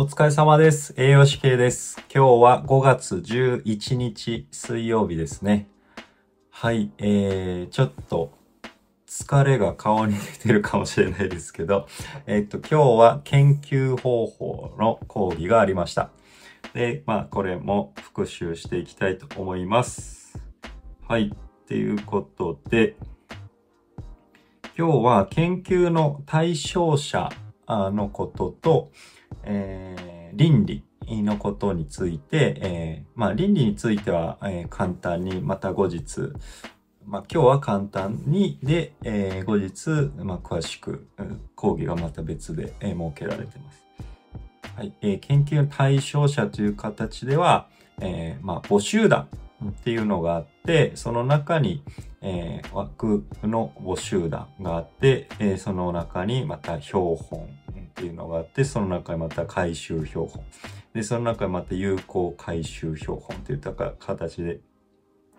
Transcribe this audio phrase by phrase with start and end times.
[0.00, 0.94] お疲れ様です。
[0.96, 1.96] 栄養士系です。
[2.02, 5.66] 今日は5月11日水曜日ですね。
[6.50, 8.30] はい、えー、ちょっと
[9.08, 11.88] 疲れが顔に出てるかもしれないですけど、
[12.28, 16.10] えっと、今日は研究方法の講義がありました。
[16.74, 20.40] で、まあ、これも復習していきたいと思います。
[21.08, 22.94] はい、っていうことで、
[24.78, 27.30] 今日は研究の対象者
[27.68, 28.92] のことと、
[29.44, 36.32] えー倫理のことについて、えーまあ、倫理については、えー簡単にまた後日、
[37.04, 41.08] まあ、今日は簡単にで、えー後日、まあ、詳しく
[41.54, 43.84] 講義がまた別で、え設けられています。
[44.76, 47.68] はいえー研究の対象者という形では、
[48.00, 49.28] えまあ、募集団
[49.66, 51.82] っていうのがあって、その中に、
[52.20, 57.48] え枠の募集団があって、えその中にまた標本
[57.98, 60.44] っていうのがあって、その中にまた回収標本。
[60.94, 64.60] で、その中にまた有効回収標本といった形で、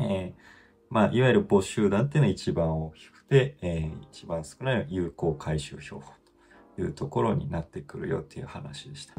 [0.00, 6.12] えーまあ、いわゆる募集団っていうのは一番大きくて、えー一番少ない有効回収標本
[6.74, 9.14] というところになってくるよっていう話でした。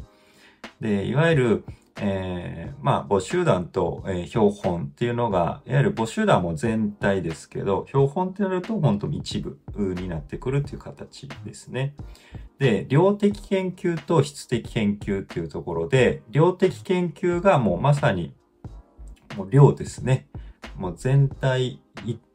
[0.82, 1.66] で、いわゆる、
[2.02, 9.58] えーまあ、募集団と、えー標本っていうのが、いわゆる募集団も全体ですけど、標本ってなると本当に一部
[9.96, 11.96] になってくるっていう形ですね。
[12.62, 18.36] で、量的研究と質的研究っていうところで、量的研究がもうまさに、
[19.36, 20.28] もう量ですね。
[20.78, 21.82] もう全体、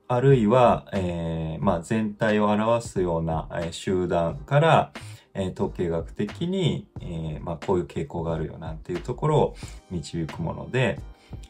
[0.08, 4.92] あるいは、えーまあ、全体を表すような、集団から、
[5.32, 9.56] えー統計学的に、えーまあ、こういう傾向があるよなんていうところを
[9.92, 10.98] 導くもので、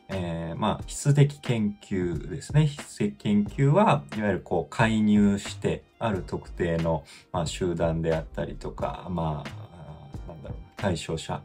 [0.09, 2.69] えーまあ、質的研究ですね。
[2.69, 11.43] 質的研究は、いわゆるこう、介入して、ある特定の、まあ、集団であったりとか、まあ、なんだろう、対象者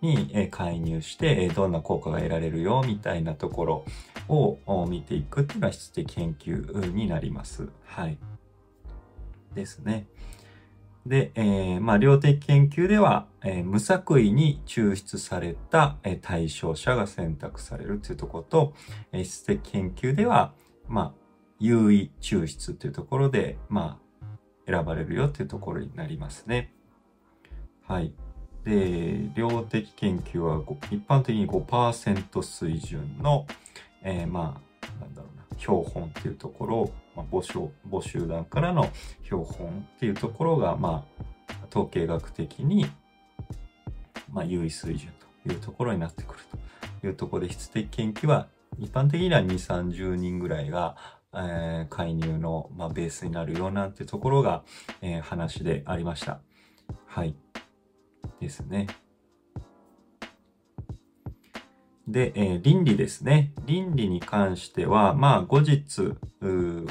[0.00, 3.84] に介入して、どんな効果が得られるよ、みたいなところ
[4.28, 7.68] を見ていくっていうのは質的研究になります。
[7.84, 8.18] はい。
[9.54, 10.06] ですね。
[11.06, 18.74] で、えーまあ、量的研究では、えー無作為に抽出された、えー対象者が選択されるというところと、
[19.12, 20.52] えー質的研究では、
[20.88, 21.20] まあ、
[21.58, 24.26] 優位抽出というところで、まあ、
[24.66, 26.72] 選ばれるよというところになりますね。
[27.86, 28.12] はい。
[28.64, 33.46] で、量的研究は一般的に5%水準の、
[34.02, 38.88] えーまあ、なんだろうな、標本っていうところを、まあ、募集、募集団からの
[39.24, 42.86] 標本っていうところが、まあ、統計学的に、
[44.30, 45.10] まあ、優位水準
[45.44, 46.40] というところになってくる
[47.00, 50.96] というところで、質的研究は、一般的には2、30人ぐらいが、
[51.32, 54.62] えー介入の、まあ、ベースになるよなんてところが、
[55.00, 56.40] えー話でありました。
[57.06, 57.34] はい。
[58.40, 58.86] ですね。
[62.10, 63.52] で、えー倫理ですね。
[63.66, 66.14] 倫理に関しては、まあ、後日、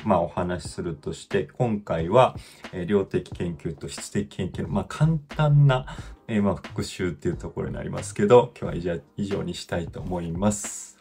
[0.03, 2.35] まあ、お話しするとして、今回は、
[2.73, 5.85] えー量的研究と質的研究の、まあ、簡単な、
[6.27, 10.98] えーまあ、復習っていうところになりますけど、今日は以上にしたいと思います。